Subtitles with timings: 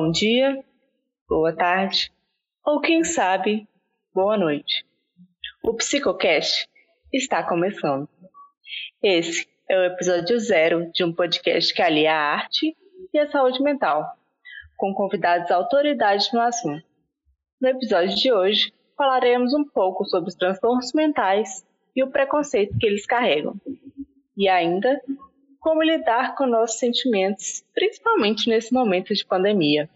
[0.00, 0.64] Bom dia,
[1.28, 2.12] boa tarde
[2.64, 3.66] ou quem sabe,
[4.14, 4.86] boa noite.
[5.60, 6.68] O Psicocast
[7.12, 8.08] está começando.
[9.02, 12.76] Esse é o episódio zero de um podcast que alia a arte
[13.12, 14.06] e a saúde mental,
[14.76, 16.86] com convidados autoridades no assunto.
[17.60, 22.86] No episódio de hoje, falaremos um pouco sobre os transtornos mentais e o preconceito que
[22.86, 23.56] eles carregam.
[24.36, 25.02] E ainda,
[25.68, 29.86] como lidar com nossos sentimentos, principalmente nesse momento de pandemia.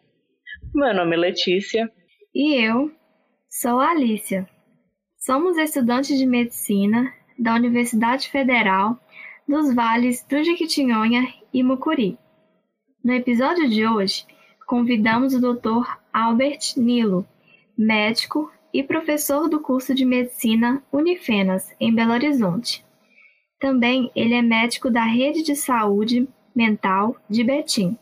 [0.75, 1.91] Meu nome é Letícia.
[2.35, 2.93] E eu
[3.49, 4.47] sou a Alicia.
[5.17, 9.01] Somos estudantes de medicina da Universidade Federal
[9.49, 12.19] dos Vales do Jequitinhonha e Mucuri.
[13.03, 14.27] No episódio de hoje,
[14.67, 15.89] convidamos o Dr.
[16.13, 17.27] Albert Nilo,
[17.79, 22.85] médico e professor do curso de medicina Unifenas, em Belo Horizonte.
[23.63, 27.97] Também ele é médico da Rede de Saúde Mental de Betim.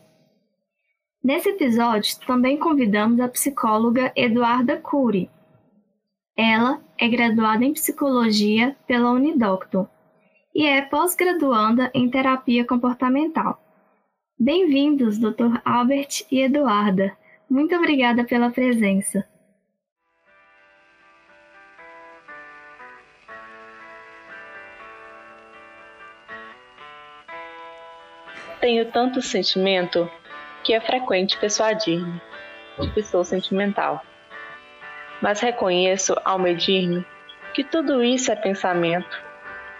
[1.23, 5.29] Nesse episódio, também convidamos a psicóloga Eduarda Cury.
[6.35, 9.87] Ela é graduada em psicologia pela Unidoctor
[10.55, 13.61] e é pós-graduanda em terapia comportamental.
[14.39, 15.61] Bem-vindos, Dr.
[15.63, 17.15] Albert e Eduarda.
[17.47, 19.30] Muito obrigada pela presença.
[28.61, 30.09] Tenho tanto sentimento
[30.63, 32.21] que é frequente persuadir-me
[32.93, 34.01] de sou sentimental.
[35.21, 37.05] Mas reconheço ao medir-me
[37.53, 39.19] que tudo isso é pensamento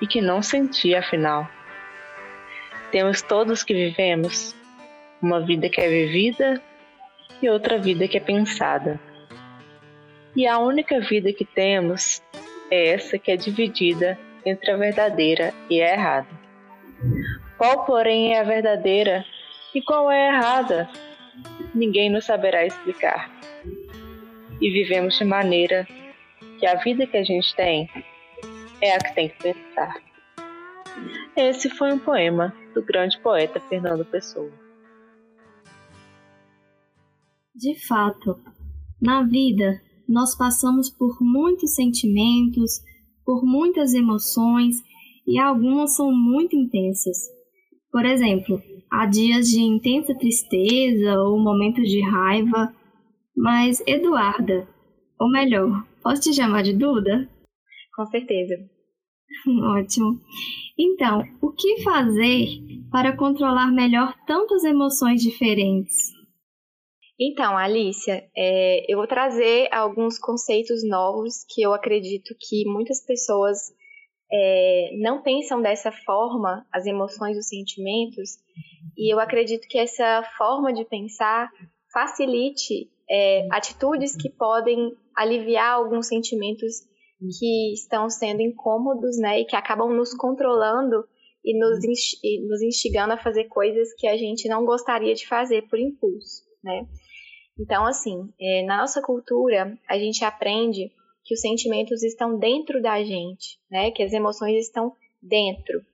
[0.01, 1.47] e que não senti afinal.
[2.91, 4.55] Temos todos que vivemos
[5.21, 6.61] uma vida que é vivida
[7.41, 8.99] e outra vida que é pensada.
[10.35, 12.21] E a única vida que temos
[12.69, 16.27] é essa que é dividida entre a verdadeira e a errada.
[17.61, 19.23] Qual, porém, é a verdadeira
[19.75, 20.89] e qual é a errada,
[21.75, 23.29] ninguém nos saberá explicar.
[24.59, 25.87] E vivemos de maneira
[26.59, 27.87] que a vida que a gente tem
[28.81, 29.95] é a que tem que pensar.
[31.37, 34.51] Esse foi um poema do grande poeta Fernando Pessoa.
[37.53, 38.39] De fato,
[38.99, 39.79] na vida
[40.09, 42.81] nós passamos por muitos sentimentos,
[43.23, 44.77] por muitas emoções
[45.27, 47.39] e algumas são muito intensas.
[47.91, 52.73] Por exemplo, há dias de intensa tristeza ou momentos de raiva,
[53.35, 54.67] mas Eduarda,
[55.19, 57.29] ou melhor, posso te chamar de Duda?
[57.95, 58.55] Com certeza.
[59.77, 60.19] Ótimo.
[60.77, 62.47] Então, o que fazer
[62.91, 65.95] para controlar melhor tantas emoções diferentes?
[67.19, 73.57] Então, Alicia, é, eu vou trazer alguns conceitos novos que eu acredito que muitas pessoas
[74.31, 78.37] é, não pensam dessa forma as emoções os sentimentos,
[78.97, 81.49] e eu acredito que essa forma de pensar
[81.91, 86.89] facilite é, atitudes que podem aliviar alguns sentimentos
[87.39, 91.05] que estão sendo incômodos, né, e que acabam nos controlando
[91.43, 96.43] e nos instigando a fazer coisas que a gente não gostaria de fazer por impulso,
[96.63, 96.87] né.
[97.59, 100.91] Então, assim, é, na nossa cultura, a gente aprende
[101.23, 103.91] que os sentimentos estão dentro da gente, né?
[103.91, 105.85] Que as emoções estão dentro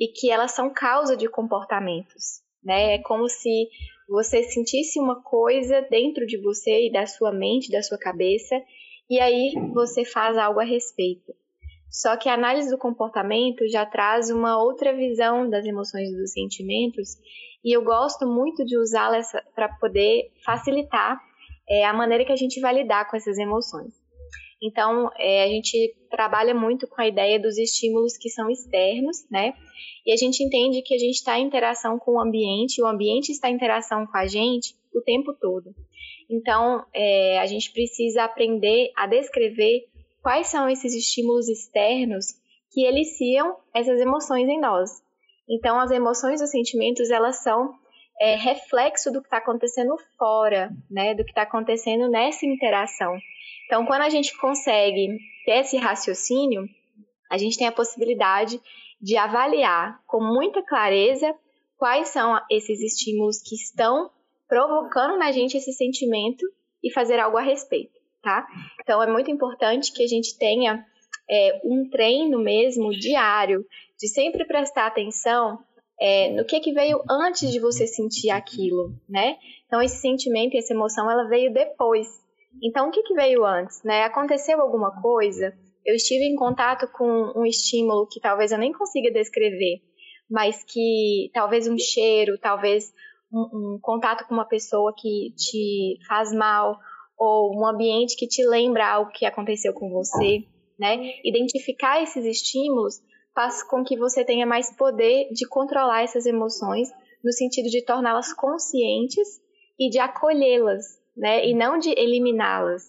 [0.00, 2.94] e que elas são causa de comportamentos, né?
[2.94, 3.68] É como se
[4.08, 8.54] você sentisse uma coisa dentro de você e da sua mente, da sua cabeça,
[9.10, 11.34] e aí você faz algo a respeito.
[11.90, 16.32] Só que a análise do comportamento já traz uma outra visão das emoções e dos
[16.32, 17.16] sentimentos,
[17.64, 19.20] e eu gosto muito de usá-la
[19.54, 21.18] para poder facilitar
[21.68, 23.92] é, a maneira que a gente vai lidar com essas emoções.
[24.60, 29.54] Então, é, a gente trabalha muito com a ideia dos estímulos que são externos, né?
[30.04, 33.30] E a gente entende que a gente está em interação com o ambiente, o ambiente
[33.30, 35.74] está em interação com a gente o tempo todo.
[36.28, 39.86] Então, é, a gente precisa aprender a descrever
[40.22, 42.34] quais são esses estímulos externos
[42.70, 44.90] que eliciam essas emoções em nós.
[45.48, 47.72] Então, as emoções e os sentimentos, elas são
[48.20, 51.14] é, reflexo do que está acontecendo fora, né?
[51.14, 53.16] Do que está acontecendo nessa interação.
[53.68, 56.66] Então, quando a gente consegue ter esse raciocínio,
[57.30, 58.58] a gente tem a possibilidade
[58.98, 61.34] de avaliar com muita clareza
[61.76, 64.10] quais são esses estímulos que estão
[64.48, 66.44] provocando na gente esse sentimento
[66.82, 67.92] e fazer algo a respeito,
[68.22, 68.46] tá?
[68.80, 70.82] Então, é muito importante que a gente tenha
[71.30, 73.66] é, um treino mesmo diário
[73.98, 75.62] de sempre prestar atenção
[76.00, 79.36] é, no que que veio antes de você sentir aquilo, né?
[79.66, 82.26] Então, esse sentimento e essa emoção, ela veio depois.
[82.62, 83.82] Então, o que, que veio antes?
[83.84, 84.04] Né?
[84.04, 85.52] Aconteceu alguma coisa?
[85.84, 89.80] Eu estive em contato com um estímulo que talvez eu nem consiga descrever,
[90.30, 92.92] mas que talvez um cheiro, talvez
[93.32, 96.78] um, um contato com uma pessoa que te faz mal
[97.16, 100.44] ou um ambiente que te lembra algo que aconteceu com você,
[100.78, 101.14] né?
[101.24, 103.00] Identificar esses estímulos
[103.34, 106.88] faz com que você tenha mais poder de controlar essas emoções,
[107.22, 109.40] no sentido de torná-las conscientes
[109.78, 111.46] e de acolhê-las, né?
[111.46, 112.84] E não de eliminá-las.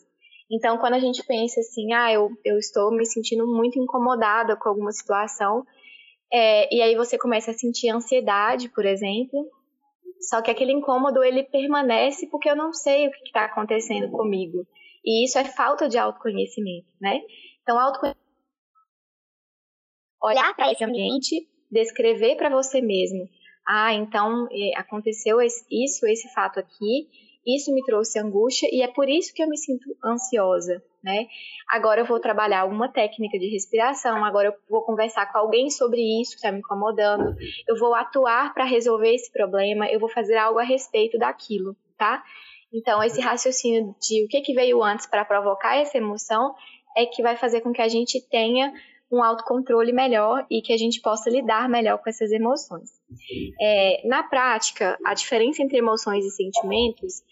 [0.52, 4.70] Então, quando a gente pensa assim, ah, eu, eu estou me sentindo muito incomodada com
[4.70, 5.66] alguma situação,
[6.32, 9.48] é, e aí você começa a sentir ansiedade, por exemplo,
[10.22, 14.66] só que aquele incômodo ele permanece porque eu não sei o que está acontecendo comigo.
[15.06, 17.22] E isso é falta de autoconhecimento, né?
[17.62, 18.30] Então, autoconhecimento
[20.22, 23.28] olhar para esse ambiente, descrever para você mesmo.
[23.68, 27.08] Ah, então é, aconteceu isso, esse fato aqui,
[27.56, 31.28] isso me trouxe angústia e é por isso que eu me sinto ansiosa, né?
[31.70, 36.02] Agora eu vou trabalhar alguma técnica de respiração, agora eu vou conversar com alguém sobre
[36.22, 37.36] isso que está me incomodando,
[37.68, 42.24] eu vou atuar para resolver esse problema, eu vou fazer algo a respeito daquilo, tá?
[42.74, 46.54] Então, esse raciocínio de o que, que veio antes para provocar essa emoção
[46.96, 48.74] é que vai fazer com que a gente tenha
[49.12, 52.92] um autocontrole melhor e que a gente possa lidar melhor com essas emoções.
[53.60, 57.24] É, na prática, a diferença entre emoções e sentimentos,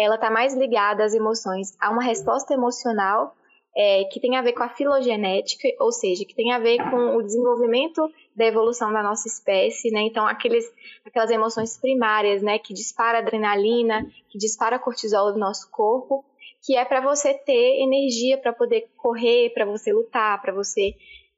[0.00, 3.34] ela está mais ligada às emoções, a uma resposta emocional
[3.76, 7.16] é, que tem a ver com a filogenética, ou seja, que tem a ver com
[7.16, 10.00] o desenvolvimento da evolução da nossa espécie, né?
[10.02, 10.64] Então, aqueles,
[11.06, 16.24] aquelas emoções primárias, né, que dispara adrenalina, que dispara cortisol do nosso corpo,
[16.62, 20.94] que é para você ter energia para poder correr, para você lutar, para você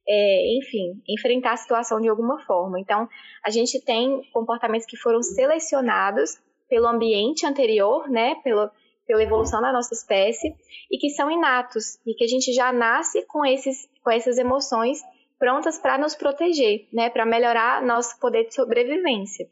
[0.08, 2.80] é, enfim, enfrentar a situação de alguma forma.
[2.80, 3.08] Então,
[3.44, 6.40] a gente tem comportamentos que foram selecionados
[6.72, 8.70] pelo ambiente anterior, né, pelo,
[9.06, 10.56] pela evolução da nossa espécie,
[10.90, 15.02] e que são inatos, e que a gente já nasce com, esses, com essas emoções
[15.38, 19.46] prontas para nos proteger, né, para melhorar nosso poder de sobrevivência.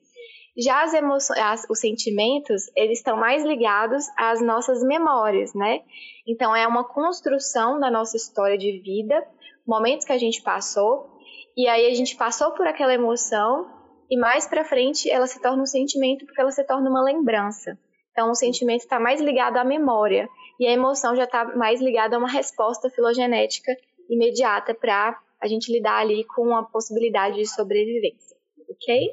[0.56, 5.82] Já as emoções, os sentimentos, eles estão mais ligados às nossas memórias, né?
[6.26, 9.22] Então é uma construção da nossa história de vida
[9.66, 11.06] momentos que a gente passou,
[11.54, 13.79] e aí a gente passou por aquela emoção
[14.10, 17.78] e mais para frente ela se torna um sentimento porque ela se torna uma lembrança.
[18.10, 20.28] Então o sentimento está mais ligado à memória
[20.58, 23.72] e a emoção já está mais ligada a uma resposta filogenética
[24.08, 28.36] imediata para a gente lidar ali com a possibilidade de sobrevivência,
[28.68, 29.10] ok?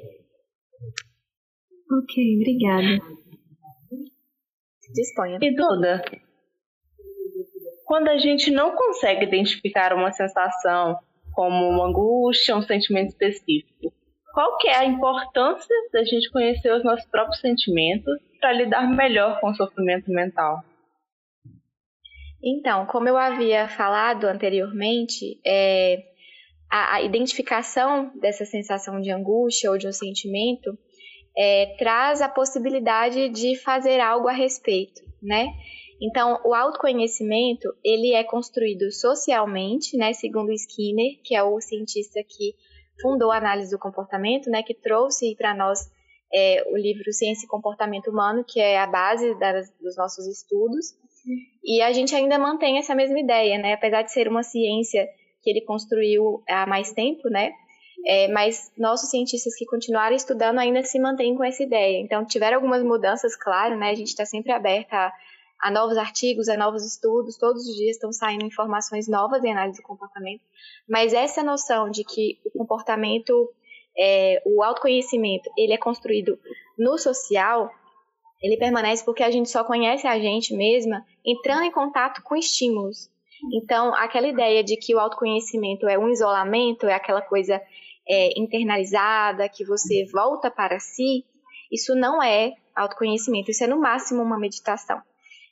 [1.90, 3.18] Ok, obrigada.
[4.92, 5.38] Disponha.
[5.40, 6.02] E Duda,
[7.84, 10.98] quando a gente não consegue identificar uma sensação
[11.32, 13.92] como uma angústia, um sentimento específico,
[14.38, 19.40] qual que é a importância da gente conhecer os nossos próprios sentimentos para lidar melhor
[19.40, 20.62] com o sofrimento mental?
[22.40, 26.04] Então, como eu havia falado anteriormente, é,
[26.70, 30.78] a, a, identificação dessa sensação de angústia ou de um sentimento
[31.36, 35.48] é, traz a possibilidade de fazer algo a respeito, né?
[36.00, 42.54] Então, o autoconhecimento, ele é construído socialmente, né, segundo Skinner, que é o cientista que
[43.00, 45.80] fundou a análise do comportamento, né, que trouxe para nós
[46.32, 50.94] é, o livro Ciência e Comportamento Humano, que é a base das, dos nossos estudos.
[51.64, 55.06] E a gente ainda mantém essa mesma ideia, né, apesar de ser uma ciência
[55.42, 57.52] que ele construiu há mais tempo, né,
[58.06, 62.00] é, mas nossos cientistas que continuaram estudando ainda se mantêm com essa ideia.
[62.00, 65.12] Então, tiveram algumas mudanças, claro, né, a gente está sempre aberta a
[65.60, 69.80] a novos artigos, a novos estudos, todos os dias estão saindo informações novas em análise
[69.80, 70.42] do comportamento,
[70.88, 73.52] mas essa noção de que o comportamento,
[73.98, 76.38] é, o autoconhecimento, ele é construído
[76.78, 77.70] no social,
[78.40, 83.10] ele permanece porque a gente só conhece a gente mesma entrando em contato com estímulos.
[83.52, 87.60] Então, aquela ideia de que o autoconhecimento é um isolamento, é aquela coisa
[88.08, 91.24] é, internalizada, que você volta para si,
[91.70, 95.00] isso não é autoconhecimento, isso é no máximo uma meditação.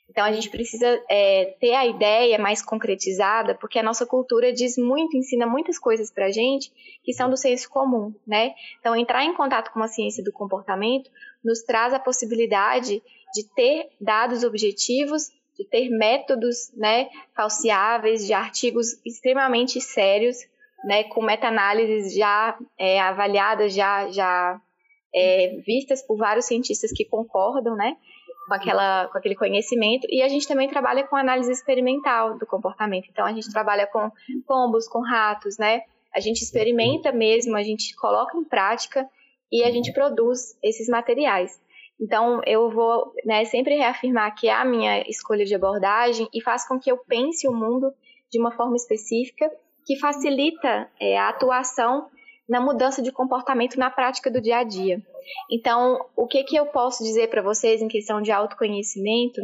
[0.09, 4.77] Então a gente precisa é, ter a ideia mais concretizada, porque a nossa cultura diz
[4.77, 6.71] muito, ensina muitas coisas para a gente
[7.03, 8.53] que são do senso comum, né?
[8.79, 11.09] Então entrar em contato com a ciência do comportamento
[11.43, 13.01] nos traz a possibilidade
[13.33, 20.37] de ter dados objetivos, de ter métodos, né, falseáveis, de artigos extremamente sérios,
[20.83, 24.61] né, com meta-análises já é, avaliadas, já, já
[25.13, 27.97] é, vistas por vários cientistas que concordam, né?
[28.47, 30.07] Com, aquela, com aquele conhecimento.
[30.09, 33.07] E a gente também trabalha com análise experimental do comportamento.
[33.11, 34.09] Então, a gente trabalha com
[34.47, 35.81] pombos, com ratos, né?
[36.15, 39.07] A gente experimenta mesmo, a gente coloca em prática
[39.51, 41.59] e a gente produz esses materiais.
[41.99, 46.67] Então, eu vou né, sempre reafirmar que é a minha escolha de abordagem e faz
[46.67, 47.91] com que eu pense o mundo
[48.31, 49.49] de uma forma específica
[49.85, 52.07] que facilita é, a atuação
[52.47, 55.01] na mudança de comportamento na prática do dia a dia.
[55.51, 59.41] Então, o que, que eu posso dizer para vocês em questão de autoconhecimento,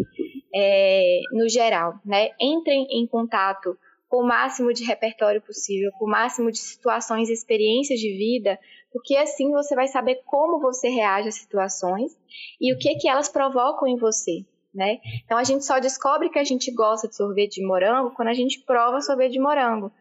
[0.53, 2.29] é, no geral, né?
[2.39, 7.33] Entrem em contato com o máximo de repertório possível, com o máximo de situações e
[7.33, 8.59] experiências de vida,
[8.91, 12.15] porque assim você vai saber como você reage às situações
[12.61, 14.99] e o que que elas provocam em você, né?
[15.25, 18.33] Então a gente só descobre que a gente gosta de sorvete de morango quando a
[18.35, 19.91] gente prova sorvete de morango.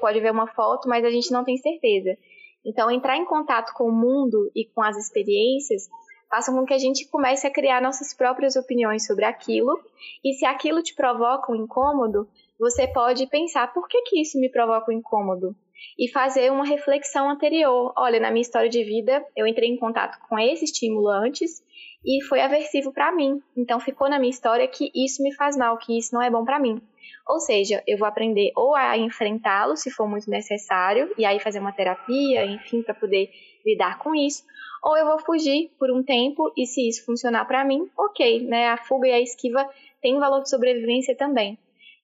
[0.00, 2.16] Pode ver uma foto, mas a gente não tem certeza.
[2.64, 5.88] Então entrar em contato com o mundo e com as experiências
[6.28, 9.78] façam com que a gente comece a criar nossas próprias opiniões sobre aquilo.
[10.24, 12.28] E se aquilo te provoca um incômodo,
[12.58, 15.54] você pode pensar por que, que isso me provoca um incômodo?
[15.98, 17.92] E fazer uma reflexão anterior.
[17.96, 21.62] Olha, na minha história de vida, eu entrei em contato com esse estímulo antes
[22.04, 23.40] e foi aversivo para mim.
[23.56, 26.44] Então ficou na minha história que isso me faz mal, que isso não é bom
[26.44, 26.80] para mim.
[27.28, 31.58] Ou seja, eu vou aprender ou a enfrentá-lo se for muito necessário, e aí fazer
[31.58, 33.30] uma terapia, enfim, para poder
[33.64, 34.44] lidar com isso,
[34.82, 38.68] ou eu vou fugir por um tempo e se isso funcionar para mim, ok, né?
[38.68, 39.68] A fuga e a esquiva
[40.00, 41.58] têm valor de sobrevivência também.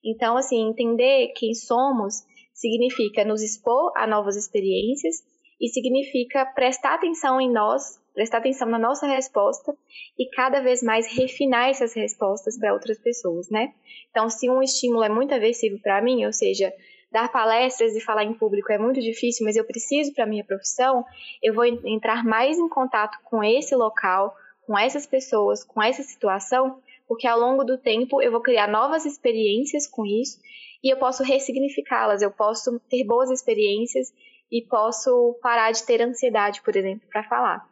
[0.04, 5.22] Então, assim, entender quem somos significa nos expor a novas experiências
[5.60, 9.74] e significa prestar atenção em nós, prestar atenção na nossa resposta
[10.18, 13.72] e cada vez mais refinar essas respostas para outras pessoas, né?
[14.10, 16.72] Então, se um estímulo é muito aversivo para mim, ou seja,
[17.10, 21.04] dar palestras e falar em público é muito difícil, mas eu preciso para minha profissão,
[21.42, 24.34] eu vou entrar mais em contato com esse local,
[24.66, 29.04] com essas pessoas, com essa situação, porque ao longo do tempo eu vou criar novas
[29.04, 30.40] experiências com isso
[30.82, 34.12] e eu posso ressignificá-las, eu posso ter boas experiências
[34.50, 37.71] e posso parar de ter ansiedade, por exemplo, para falar.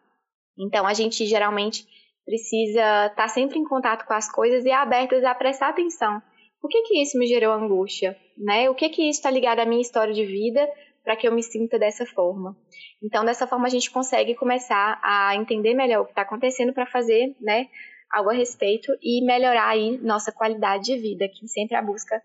[0.60, 1.86] Então a gente geralmente
[2.24, 6.22] precisa estar tá sempre em contato com as coisas e abertas a prestar atenção.
[6.60, 8.16] Por que, que isso me gerou angústia?
[8.36, 8.68] Né?
[8.68, 10.68] O que, que isso está ligado à minha história de vida
[11.02, 12.54] para que eu me sinta dessa forma?
[13.02, 16.84] Então, dessa forma, a gente consegue começar a entender melhor o que está acontecendo para
[16.84, 17.66] fazer né,
[18.12, 22.22] algo a respeito e melhorar aí nossa qualidade de vida, que sempre a busca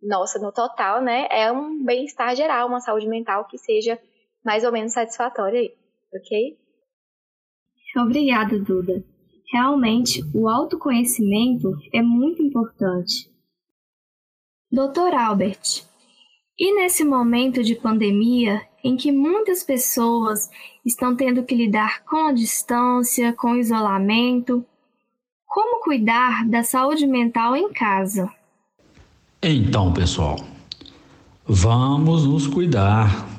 [0.00, 4.00] nossa no total, né, é um bem-estar geral, uma saúde mental que seja
[4.44, 5.72] mais ou menos satisfatória aí,
[6.12, 6.58] ok?
[7.96, 9.04] Obrigada, Duda.
[9.52, 13.30] Realmente, o autoconhecimento é muito importante.
[14.70, 15.84] Doutor Albert,
[16.58, 20.48] e nesse momento de pandemia, em que muitas pessoas
[20.84, 24.64] estão tendo que lidar com a distância, com o isolamento,
[25.46, 28.30] como cuidar da saúde mental em casa?
[29.42, 30.36] Então, pessoal,
[31.44, 33.31] vamos nos cuidar.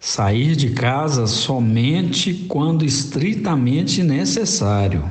[0.00, 5.04] Sair de casa somente quando estritamente necessário.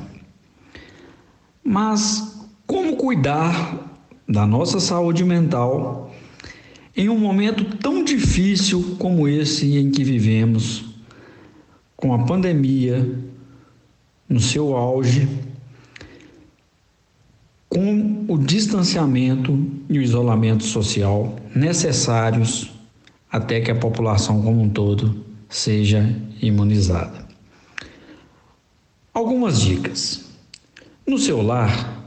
[1.64, 6.14] Mas como cuidar da nossa saúde mental
[6.96, 10.86] em um momento tão difícil como esse em que vivemos,
[11.96, 13.08] com a pandemia
[14.28, 15.28] no seu auge
[17.70, 19.56] com o distanciamento
[19.90, 22.72] e o isolamento social necessários
[23.38, 26.04] até que a população como um todo seja
[26.42, 27.26] imunizada.
[29.14, 30.26] Algumas dicas.
[31.06, 32.04] No seu lar,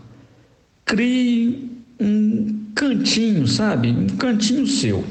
[0.85, 3.91] crie um cantinho, sabe?
[3.91, 5.05] Um cantinho seu.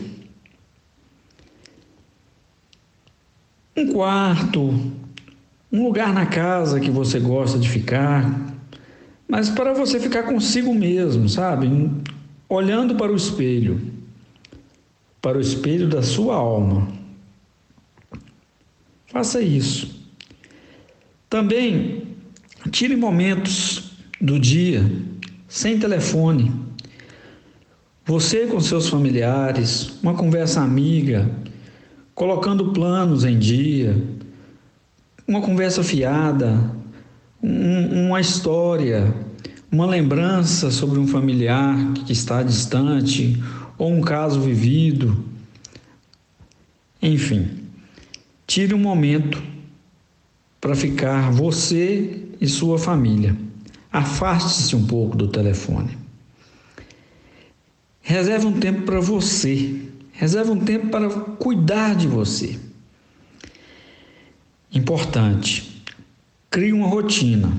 [3.75, 4.93] Um quarto,
[5.71, 8.53] um lugar na casa que você gosta de ficar,
[9.27, 11.89] mas para você ficar consigo mesmo, sabe?
[12.47, 13.98] Olhando para o espelho,
[15.21, 16.87] para o espelho da sua alma.
[19.07, 20.07] Faça isso.
[21.29, 22.03] Também
[22.71, 24.83] tire momentos do dia
[25.47, 26.51] sem telefone.
[28.05, 31.29] Você com seus familiares, uma conversa amiga,
[32.15, 33.95] colocando planos em dia,
[35.27, 36.71] uma conversa fiada,
[37.41, 39.13] um, uma história,
[39.71, 43.41] uma lembrança sobre um familiar que está distante
[43.79, 45.23] ou um caso vivido.
[47.01, 47.63] Enfim,
[48.45, 49.41] tire um momento
[50.59, 53.35] para ficar você e sua família.
[53.91, 55.97] Afaste-se um pouco do telefone.
[58.01, 59.81] Reserve um tempo para você.
[60.11, 62.59] Reserve um tempo para cuidar de você.
[64.73, 65.81] Importante.
[66.51, 67.51] Crie uma rotina.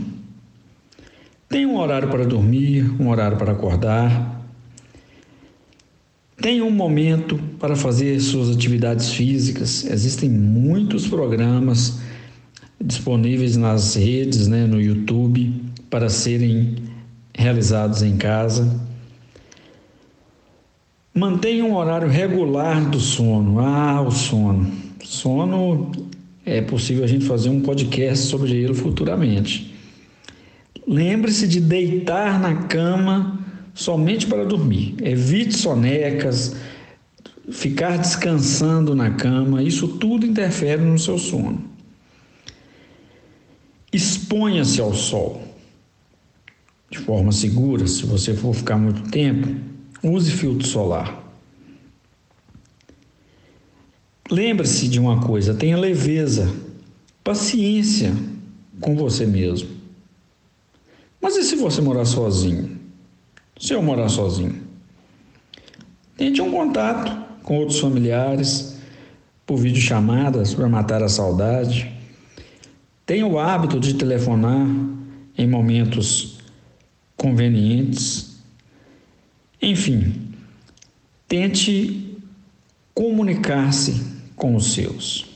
[1.48, 4.39] Tenha um horário para dormir, um horário para acordar.
[6.40, 9.84] Tenha um momento para fazer suas atividades físicas.
[9.84, 11.98] Existem muitos programas
[12.82, 15.52] disponíveis nas redes, né, no YouTube,
[15.90, 16.76] para serem
[17.34, 18.80] realizados em casa.
[21.14, 23.60] Mantenha um horário regular do sono.
[23.60, 24.72] Ah, o sono.
[25.04, 25.92] Sono
[26.46, 29.74] é possível a gente fazer um podcast sobre ele futuramente.
[30.86, 33.39] Lembre-se de deitar na cama
[33.80, 34.94] somente para dormir.
[35.02, 36.54] Evite sonecas,
[37.50, 41.64] ficar descansando na cama, isso tudo interfere no seu sono.
[43.90, 45.42] Exponha-se ao sol
[46.90, 49.48] de forma segura, se você for ficar muito tempo,
[50.02, 51.18] use filtro solar.
[54.30, 56.52] Lembre-se de uma coisa, tenha leveza,
[57.24, 58.12] paciência
[58.80, 59.70] com você mesmo.
[61.20, 62.69] Mas e se você morar sozinho?
[63.60, 64.58] Se eu morar sozinho?
[66.16, 68.78] Tente um contato com outros familiares
[69.44, 71.92] por videochamadas para matar a saudade.
[73.04, 74.66] Tenha o hábito de telefonar
[75.36, 76.38] em momentos
[77.18, 78.38] convenientes.
[79.60, 80.32] Enfim,
[81.28, 82.16] tente
[82.94, 85.26] comunicar-se com os seus.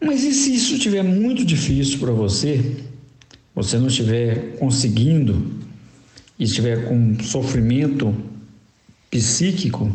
[0.00, 2.87] Mas e se isso estiver muito difícil para você,
[3.62, 5.52] você não estiver conseguindo
[6.38, 8.14] e estiver com sofrimento
[9.10, 9.94] psíquico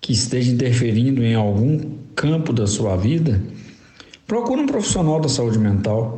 [0.00, 3.42] que esteja interferindo em algum campo da sua vida,
[4.26, 6.16] procure um profissional da saúde mental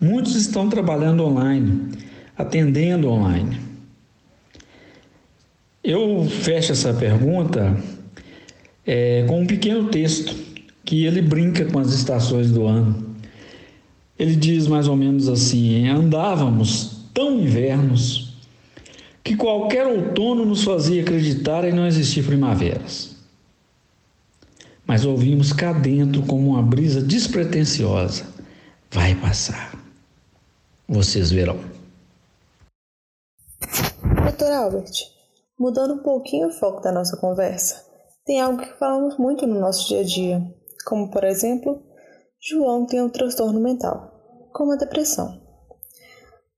[0.00, 1.92] Muitos estão trabalhando online,
[2.36, 3.58] atendendo online.
[5.82, 7.74] Eu fecho essa pergunta
[8.86, 10.34] é, com um pequeno texto
[10.84, 13.13] que ele brinca com as estações do ano.
[14.18, 18.34] Ele diz mais ou menos assim: andávamos tão invernos
[19.22, 23.16] que qualquer outono nos fazia acreditar em não existir primaveras.
[24.86, 28.26] Mas ouvimos cá dentro como uma brisa despretensiosa:
[28.90, 29.84] vai passar
[30.88, 31.58] vocês verão.
[34.22, 34.92] Doutor Albert,
[35.58, 37.84] mudando um pouquinho o foco da nossa conversa,
[38.24, 41.82] tem algo que falamos muito no nosso dia a dia, como por exemplo,
[42.46, 45.40] João tem um transtorno mental, como a depressão.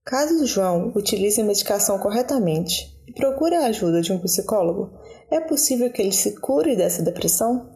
[0.05, 4.99] Caso João utilize a medicação corretamente e procure a ajuda de um psicólogo,
[5.31, 7.71] é possível que ele se cure dessa depressão?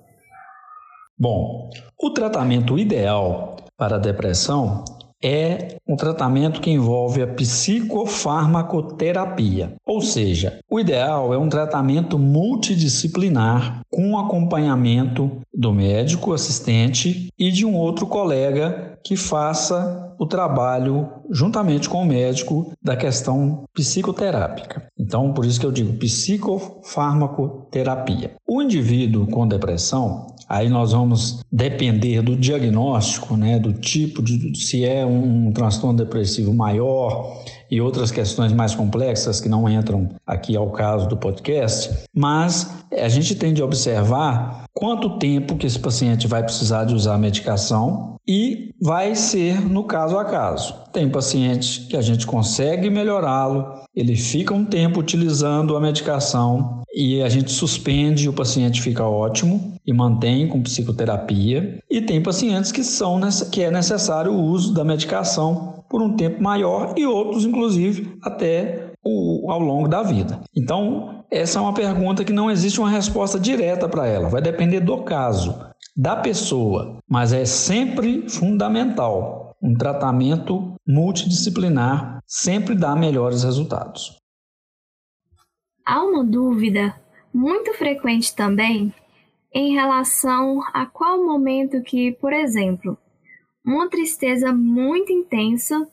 [1.16, 4.84] Bom, o tratamento ideal para a depressão
[5.22, 13.80] é um tratamento que envolve a psicofarmacoterapia, ou seja, o ideal é um tratamento multidisciplinar
[13.90, 21.88] com acompanhamento do médico assistente e de um outro colega que faça o trabalho juntamente
[21.88, 24.86] com o médico da questão psicoterápica.
[24.98, 28.34] Então, por isso que eu digo psicofarmacoterapia.
[28.46, 34.84] O indivíduo com depressão, Aí nós vamos depender do diagnóstico, né, do tipo de se
[34.84, 40.70] é um transtorno depressivo maior e outras questões mais complexas que não entram aqui ao
[40.70, 46.42] caso do podcast, mas a gente tem de observar quanto tempo que esse paciente vai
[46.42, 50.74] precisar de usar a medicação e vai ser no caso a caso.
[50.92, 57.22] Tem paciente que a gente consegue melhorá-lo, ele fica um tempo utilizando a medicação e
[57.22, 61.78] a gente suspende, o paciente fica ótimo e mantém com psicoterapia.
[61.88, 66.42] E tem pacientes que são que é necessário o uso da medicação por um tempo
[66.42, 70.40] maior e outros, inclusive, até o, ao longo da vida.
[70.56, 74.80] Então, essa é uma pergunta que não existe uma resposta direta para ela, vai depender
[74.80, 75.54] do caso,
[75.96, 79.56] da pessoa, mas é sempre fundamental.
[79.62, 84.19] Um tratamento multidisciplinar sempre dá melhores resultados.
[85.92, 86.94] Há uma dúvida
[87.34, 88.94] muito frequente também
[89.52, 92.96] em relação a qual momento que, por exemplo,
[93.66, 95.90] uma tristeza muito intensa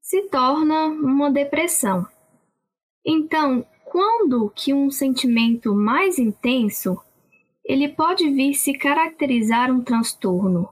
[0.00, 2.06] se torna uma depressão.
[3.04, 6.98] Então, quando que um sentimento mais intenso
[7.62, 10.66] ele pode vir se caracterizar um transtorno?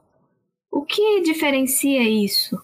[0.72, 2.59] O que diferencia isso?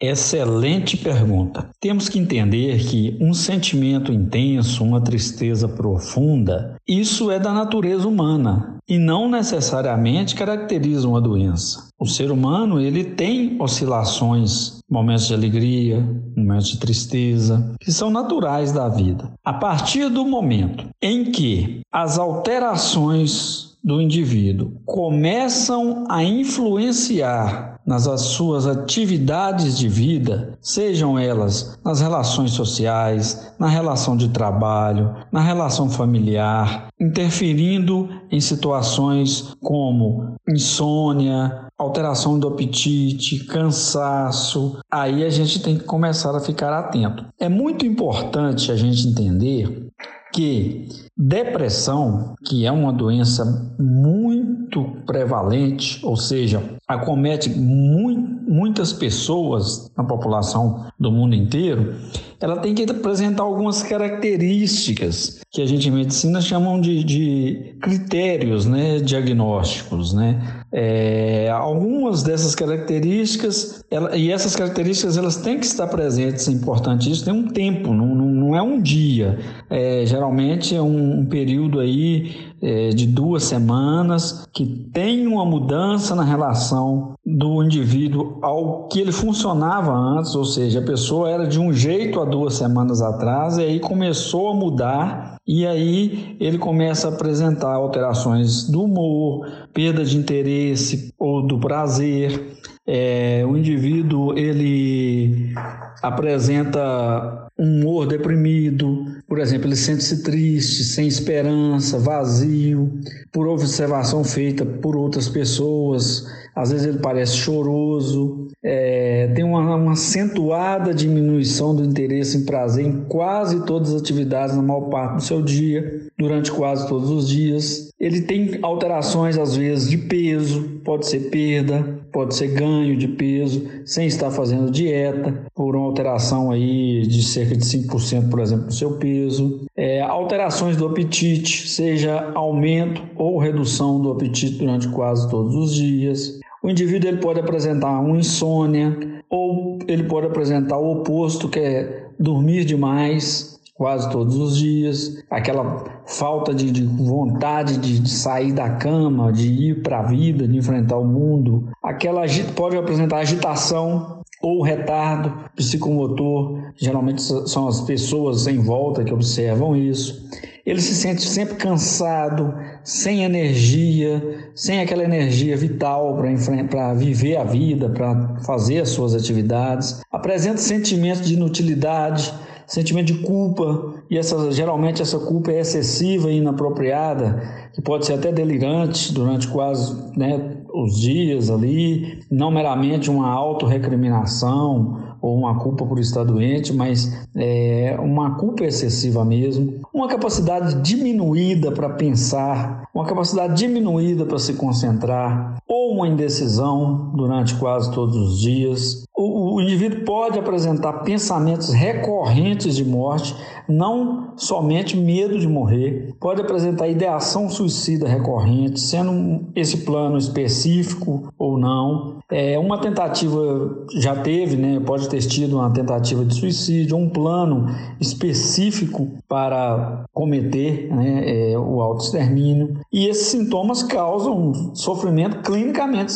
[0.00, 1.70] Excelente pergunta.
[1.80, 8.78] Temos que entender que um sentimento intenso, uma tristeza profunda, isso é da natureza humana
[8.88, 11.88] e não necessariamente caracteriza uma doença.
[11.98, 16.00] O ser humano, ele tem oscilações, momentos de alegria,
[16.36, 19.32] momentos de tristeza, que são naturais da vida.
[19.44, 28.66] A partir do momento em que as alterações do indivíduo começam a influenciar nas suas
[28.66, 36.88] atividades de vida, sejam elas nas relações sociais, na relação de trabalho, na relação familiar,
[37.00, 46.36] interferindo em situações como insônia, alteração do apetite, cansaço, aí a gente tem que começar
[46.36, 47.24] a ficar atento.
[47.40, 49.88] É muito importante a gente entender
[50.32, 60.86] que depressão, que é uma doença muito prevalente, ou seja, acomete muitas pessoas na população
[60.98, 61.96] do mundo inteiro,
[62.40, 68.66] ela tem que apresentar algumas características que a gente em medicina chamam de, de critérios
[68.66, 70.12] né, diagnósticos.
[70.12, 70.40] Né?
[70.70, 77.10] É, algumas dessas características, ela, e essas características elas têm que estar presentes, é importante
[77.10, 79.38] isso, tem um tempo, não, não, não é um dia.
[79.68, 86.14] É, geralmente é um, um período aí é, de duas semanas que tem uma mudança
[86.14, 91.58] na relação do indivíduo ao que ele funcionava antes, ou seja, a pessoa era de
[91.58, 97.08] um jeito há duas semanas atrás e aí começou a mudar e aí ele começa
[97.08, 102.58] a apresentar alterações do humor, perda de interesse ou do prazer.
[102.86, 105.54] É, o indivíduo ele
[106.02, 112.98] apresenta um humor deprimido, por exemplo, ele sente-se triste, sem esperança, vazio,
[113.30, 119.92] por observação feita por outras pessoas, às vezes ele parece choroso, é, tem uma, uma,
[119.92, 125.22] acentuada diminuição do interesse em prazer em quase todas as atividades na maior parte do
[125.22, 127.90] seu dia, durante quase todos os dias.
[127.98, 133.66] Ele tem alterações, às vezes, de peso, pode ser perda, pode ser ganho de peso,
[133.84, 138.74] sem estar fazendo dieta, por uma alteração aí de cerca de 5%, por exemplo, do
[138.74, 139.60] seu peso.
[139.76, 146.40] É, alterações do apetite, seja aumento ou redução do apetite durante quase todos os dias.
[146.62, 152.08] O indivíduo ele pode apresentar uma insônia ou ele pode apresentar o oposto, que é
[152.18, 158.70] dormir demais, quase todos os dias, aquela falta de, de vontade de, de, sair da
[158.70, 162.22] cama, de ir para a vida, de enfrentar o mundo, aquela
[162.56, 170.28] pode apresentar agitação ou retardo psicomotor, geralmente são as pessoas em volta que observam isso.
[170.66, 176.20] Ele se sente sempre cansado, sem energia, sem aquela energia vital
[176.68, 180.02] para viver a vida, para fazer as suas atividades.
[180.12, 182.34] Apresenta sentimentos de inutilidade,
[182.68, 188.12] sentimento de culpa, e essa, geralmente essa culpa é excessiva e inapropriada, que pode ser
[188.12, 195.84] até delirante durante quase né, os dias ali, não meramente uma autorrecriminação ou uma culpa
[195.84, 203.04] por estar doente, mas é, uma culpa excessiva mesmo, uma capacidade diminuída para pensar, uma
[203.04, 209.04] capacidade diminuída para se concentrar, ou uma indecisão durante quase todos os dias.
[209.16, 213.34] O, o indivíduo pode apresentar pensamentos recorrentes de morte,
[213.68, 221.58] não somente medo de morrer, pode apresentar ideação suicida recorrente, sendo esse plano específico ou
[221.58, 222.18] não.
[222.30, 227.66] É, uma tentativa já teve, né, pode ter tido uma tentativa de suicídio, um plano
[228.00, 232.80] específico para cometer né, é, o autoextermínio.
[232.92, 236.12] E esses sintomas causam sofrimento clinicamente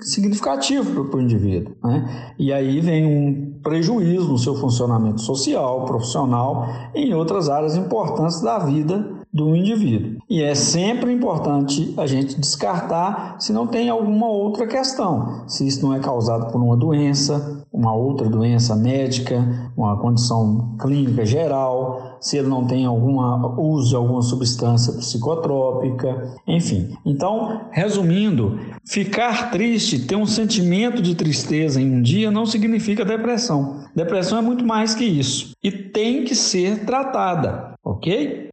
[0.00, 1.74] significativo para o indivíduo.
[1.82, 2.34] Né?
[2.38, 8.40] E aí vem um prejuízo no seu funcionamento social, profissional e em outras áreas importantes
[8.40, 10.15] da vida do indivíduo.
[10.28, 15.86] E é sempre importante a gente descartar se não tem alguma outra questão, se isso
[15.86, 22.38] não é causado por uma doença, uma outra doença médica, uma condição clínica geral, se
[22.38, 26.96] ele não tem alguma uso de alguma substância psicotrópica, enfim.
[27.04, 33.84] Então, resumindo, ficar triste, ter um sentimento de tristeza em um dia não significa depressão.
[33.94, 38.45] Depressão é muito mais que isso e tem que ser tratada, ok?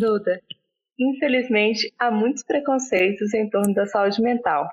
[0.00, 0.40] Duda,
[0.98, 4.66] infelizmente há muitos preconceitos em torno da saúde mental.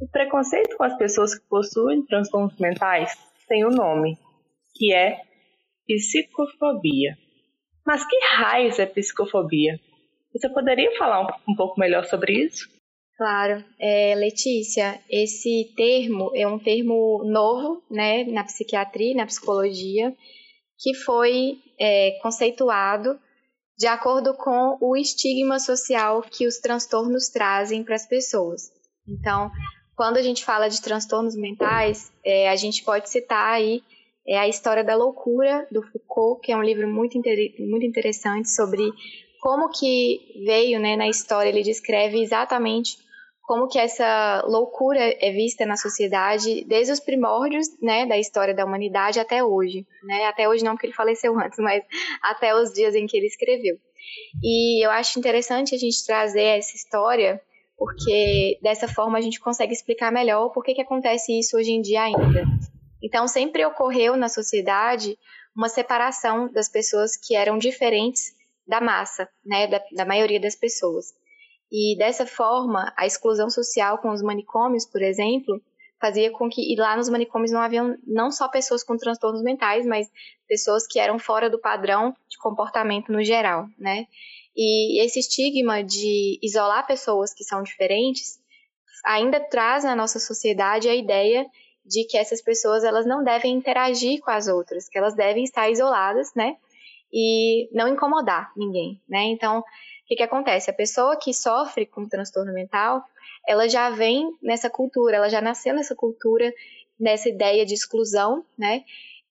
[0.00, 3.12] O preconceito com as pessoas que possuem transtornos mentais
[3.46, 4.16] tem um nome,
[4.74, 5.20] que é
[5.86, 7.18] psicofobia.
[7.84, 9.78] Mas que raios é psicofobia?
[10.32, 12.66] Você poderia falar um, um pouco melhor sobre isso?
[13.18, 20.14] Claro, é, Letícia, esse termo é um termo novo né, na psiquiatria, na psicologia,
[20.78, 23.18] que foi é, conceituado
[23.76, 28.70] de acordo com o estigma social que os transtornos trazem para as pessoas.
[29.06, 29.50] Então,
[29.94, 33.82] quando a gente fala de transtornos mentais, é, a gente pode citar aí
[34.26, 38.90] é, a história da loucura do Foucault, que é um livro muito, muito interessante sobre
[39.40, 42.98] como que veio né, na história, ele descreve exatamente
[43.46, 48.64] como que essa loucura é vista na sociedade desde os primórdios, né, da história da
[48.64, 50.26] humanidade até hoje, né?
[50.26, 51.84] Até hoje não porque ele faleceu antes, mas
[52.20, 53.76] até os dias em que ele escreveu.
[54.42, 57.40] E eu acho interessante a gente trazer essa história,
[57.78, 61.80] porque dessa forma a gente consegue explicar melhor por que que acontece isso hoje em
[61.80, 62.44] dia ainda.
[63.00, 65.16] Então sempre ocorreu na sociedade
[65.54, 68.34] uma separação das pessoas que eram diferentes
[68.66, 71.14] da massa, né, da, da maioria das pessoas.
[71.70, 75.60] E dessa forma, a exclusão social com os manicômios, por exemplo,
[76.00, 79.86] fazia com que e lá nos manicômios não haviam não só pessoas com transtornos mentais,
[79.86, 80.08] mas
[80.48, 84.06] pessoas que eram fora do padrão de comportamento no geral, né?
[84.56, 88.38] E esse estigma de isolar pessoas que são diferentes
[89.04, 91.46] ainda traz na nossa sociedade a ideia
[91.84, 95.70] de que essas pessoas elas não devem interagir com as outras, que elas devem estar
[95.70, 96.56] isoladas, né?
[97.12, 99.24] E não incomodar ninguém, né?
[99.24, 99.62] Então,
[100.06, 100.70] o que, que acontece?
[100.70, 103.02] A pessoa que sofre com transtorno mental,
[103.44, 106.54] ela já vem nessa cultura, ela já nasceu nessa cultura,
[106.98, 108.84] nessa ideia de exclusão, né?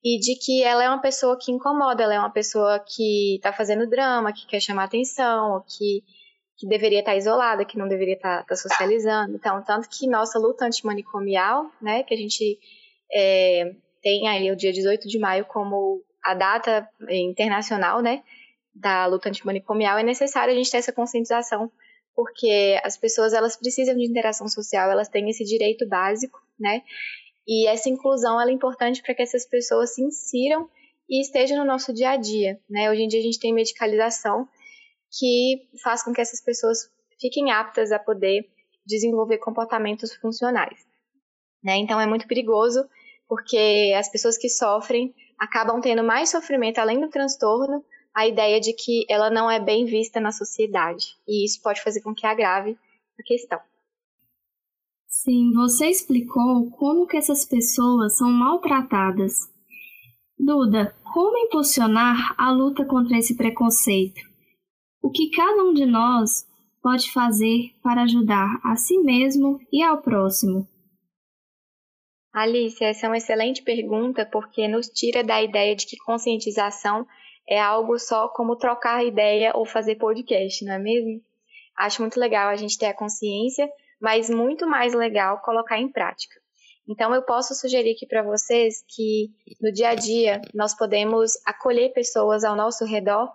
[0.03, 3.53] E de que ela é uma pessoa que incomoda, ela é uma pessoa que está
[3.53, 6.03] fazendo drama, que quer chamar atenção, que,
[6.57, 9.33] que deveria estar tá isolada, que não deveria estar tá, tá socializando.
[9.38, 12.59] Então, tanto que nossa luta antimanicomial, né, que a gente
[13.09, 18.21] é, tem aí o dia 18 de maio como a data internacional, né,
[18.75, 21.71] da luta antimanicomial, é necessário a gente ter essa conscientização
[22.15, 26.81] porque as pessoas elas precisam de interação social, elas têm esse direito básico, né?
[27.45, 30.69] E essa inclusão é importante para que essas pessoas se insiram
[31.09, 32.89] e estejam no nosso dia a dia, né?
[32.89, 34.47] Hoje em dia a gente tem medicalização
[35.19, 38.49] que faz com que essas pessoas fiquem aptas a poder
[38.85, 40.79] desenvolver comportamentos funcionais,
[41.61, 41.75] né?
[41.77, 42.88] Então é muito perigoso
[43.27, 47.83] porque as pessoas que sofrem acabam tendo mais sofrimento além do transtorno
[48.15, 51.17] a ideia de que ela não é bem vista na sociedade.
[51.28, 52.78] E isso pode fazer com que agrave
[53.19, 53.60] a questão.
[55.06, 59.54] Sim, você explicou como que essas pessoas são maltratadas.
[60.38, 64.21] Duda, como impulsionar a luta contra esse preconceito?
[65.01, 66.45] O que cada um de nós
[66.82, 70.67] pode fazer para ajudar a si mesmo e ao próximo?
[72.34, 77.08] Alice, essa é uma excelente pergunta porque nos tira da ideia de que conscientização
[77.47, 81.21] é algo só como trocar ideia ou fazer podcast, não é mesmo?
[81.77, 86.36] Acho muito legal a gente ter a consciência, mas muito mais legal colocar em prática.
[86.88, 91.91] Então, eu posso sugerir aqui para vocês que no dia a dia nós podemos acolher
[91.93, 93.31] pessoas ao nosso redor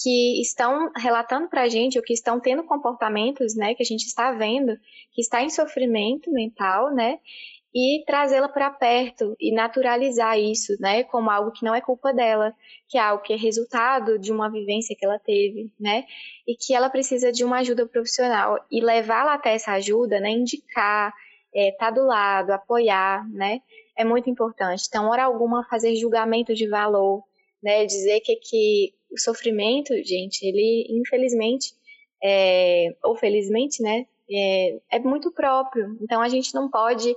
[0.00, 4.04] que estão relatando para a gente ou que estão tendo comportamentos, né, que a gente
[4.04, 4.76] está vendo,
[5.12, 7.18] que está em sofrimento mental, né,
[7.74, 12.54] e trazê-la para perto e naturalizar isso, né, como algo que não é culpa dela,
[12.88, 16.04] que é algo que é resultado de uma vivência que ela teve, né,
[16.46, 21.12] e que ela precisa de uma ajuda profissional e levá-la até essa ajuda, né, indicar,
[21.54, 23.60] é, tá do lado, apoiar, né,
[23.96, 24.84] é muito importante.
[24.88, 27.22] Então, hora alguma fazer julgamento de valor,
[27.62, 31.72] né, dizer que que o sofrimento, gente, ele infelizmente
[32.22, 35.96] é, ou felizmente, né, é, é muito próprio.
[36.00, 37.14] Então, a gente não pode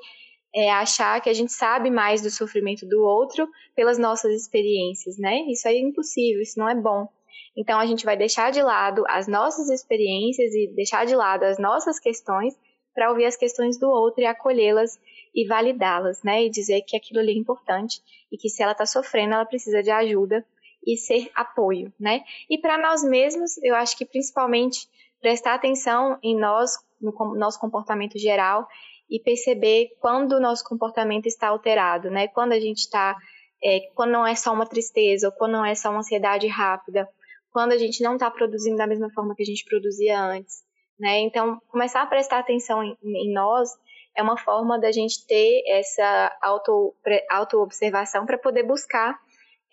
[0.54, 5.44] é, achar que a gente sabe mais do sofrimento do outro pelas nossas experiências, né?
[5.48, 7.08] Isso é impossível, isso não é bom.
[7.56, 11.58] Então a gente vai deixar de lado as nossas experiências e deixar de lado as
[11.58, 12.58] nossas questões
[12.94, 15.00] para ouvir as questões do outro e acolhê-las
[15.34, 16.44] e validá-las, né?
[16.44, 19.82] E dizer que aquilo ali é importante e que se ela está sofrendo, ela precisa
[19.82, 20.46] de ajuda
[20.86, 22.24] e ser apoio, né?
[22.50, 24.88] E para nós mesmos, eu acho que principalmente
[25.22, 28.68] prestar atenção em nós, no nosso comportamento geral
[29.12, 32.30] e perceber quando o nosso comportamento está alterado, né?
[32.30, 33.18] Quando a gente está,
[33.62, 37.08] é, quando não é só uma tristeza, ou quando não é só uma ansiedade rápida,
[37.52, 40.64] quando a gente não está produzindo da mesma forma que a gente produzia antes,
[40.98, 41.20] né?
[41.20, 43.70] Então, começar a prestar atenção em, em nós
[44.16, 46.96] é uma forma da gente ter essa auto,
[47.30, 49.20] auto-observação para poder buscar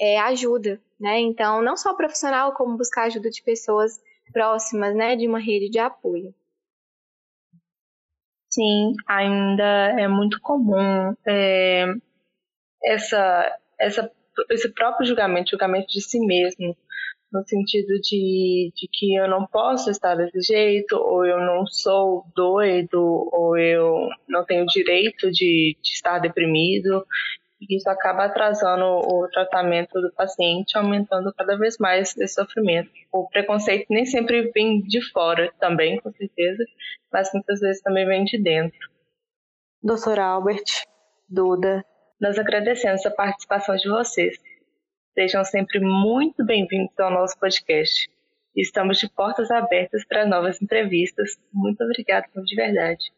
[0.01, 1.21] é, ajuda, né?
[1.21, 4.01] Então, não só profissional, como buscar ajuda de pessoas
[4.33, 5.15] próximas, né?
[5.15, 6.35] De uma rede de apoio.
[8.51, 9.65] Sim, ainda
[9.99, 11.85] é muito comum é,
[12.83, 14.11] essa, essa,
[14.51, 16.77] esse próprio julgamento, julgamento de si mesmo,
[17.31, 22.25] no sentido de, de que eu não posso estar desse jeito, ou eu não sou
[22.35, 22.99] doido,
[23.33, 27.07] ou eu não tenho direito de, de estar deprimido,
[27.61, 32.91] isso acaba atrasando o tratamento do paciente, aumentando cada vez mais esse sofrimento.
[33.13, 36.65] O preconceito nem sempre vem de fora também, com certeza,
[37.13, 38.79] mas muitas vezes também vem de dentro.
[39.83, 40.85] Doutora Albert,
[41.29, 41.85] Duda,
[42.21, 44.37] nós agradecemos a participação de vocês.
[45.15, 48.09] Sejam sempre muito bem-vindos ao nosso podcast.
[48.57, 51.37] Estamos de portas abertas para novas entrevistas.
[51.53, 53.18] Muito obrigada de verdade.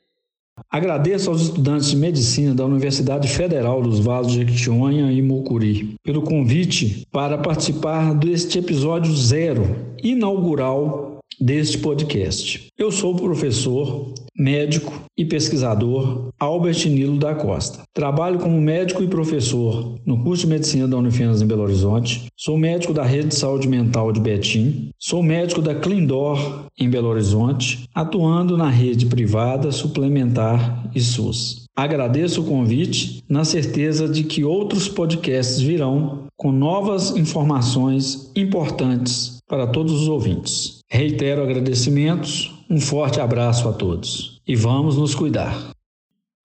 [0.70, 6.23] Agradeço aos estudantes de medicina da Universidade Federal dos Vales de Jequitinhonha e Mucuri pelo
[6.23, 12.66] convite para participar deste episódio zero, inaugural deste podcast.
[12.77, 17.83] Eu sou o professor médico e pesquisador Albert Nilo da Costa.
[17.92, 22.24] Trabalho como médico e professor no curso de medicina da Unifenas em Belo Horizonte.
[22.35, 24.88] Sou médico da Rede de Saúde Mental de Betim.
[24.98, 31.66] Sou médico da Clindor em Belo Horizonte, atuando na rede privada, suplementar e SUS.
[31.76, 39.66] Agradeço o convite, na certeza de que outros podcasts virão com novas informações importantes para
[39.66, 40.79] todos os ouvintes.
[40.88, 45.73] Reitero agradecimentos, um forte abraço a todos e vamos nos cuidar.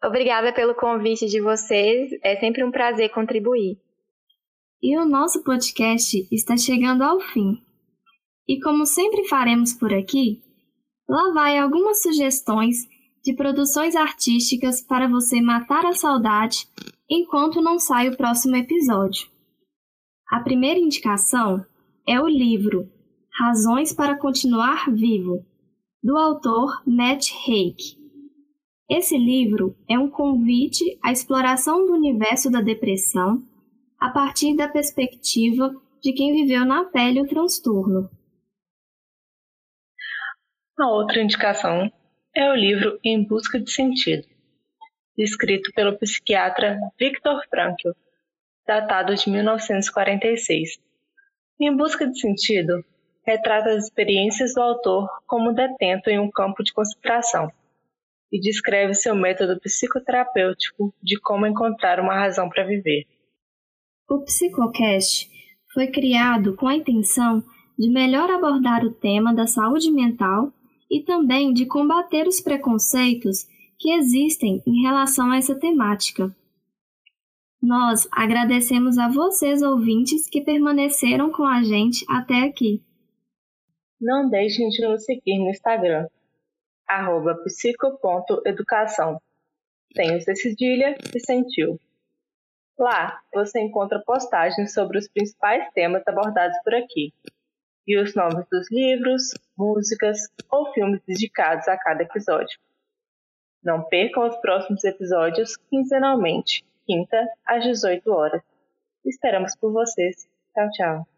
[0.03, 3.77] Obrigada pelo convite de vocês, é sempre um prazer contribuir.
[4.81, 7.61] E o nosso podcast está chegando ao fim.
[8.47, 10.41] E como sempre faremos por aqui,
[11.07, 12.77] lá vai algumas sugestões
[13.23, 16.67] de produções artísticas para você matar a saudade
[17.07, 19.27] enquanto não sai o próximo episódio.
[20.31, 21.63] A primeira indicação
[22.07, 22.89] é o livro
[23.39, 25.45] Razões para Continuar Vivo,
[26.05, 27.97] do autor Matt Haig.
[28.87, 33.43] Esse livro é um convite à exploração do universo da depressão
[33.99, 38.07] a partir da perspectiva de quem viveu na pele o transtorno.
[40.77, 41.91] A outra indicação
[42.35, 44.27] é o livro Em Busca de Sentido,
[45.17, 47.93] escrito pelo psiquiatra Viktor Frankl,
[48.67, 50.77] datado de 1946.
[51.59, 52.85] Em Busca de Sentido
[53.25, 57.51] retrata as experiências do autor como detento em um campo de concentração
[58.31, 63.05] e descreve seu método psicoterapêutico de como encontrar uma razão para viver.
[64.09, 65.29] O Psicocast
[65.73, 67.43] foi criado com a intenção
[67.77, 70.53] de melhor abordar o tema da saúde mental
[70.89, 76.33] e também de combater os preconceitos que existem em relação a essa temática.
[77.61, 82.81] Nós agradecemos a vocês ouvintes que permaneceram com a gente até aqui.
[84.05, 86.07] Não deixem de nos seguir no Instagram,
[86.87, 89.19] arroba psico.educação,
[89.95, 91.79] sem o cedilha e sem tio.
[92.77, 97.11] Lá você encontra postagens sobre os principais temas abordados por aqui
[97.87, 100.19] e os nomes dos livros, músicas
[100.51, 102.59] ou filmes dedicados a cada episódio.
[103.63, 108.43] Não percam os próximos episódios quinzenalmente, quinta às 18 horas.
[109.03, 110.29] Esperamos por vocês.
[110.53, 111.14] Tchau, tchau.